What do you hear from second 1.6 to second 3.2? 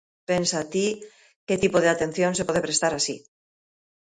tipo de atención se pode prestar así.